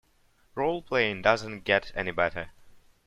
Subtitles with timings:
[0.55, 2.49] Roleplaying doesn't get any better.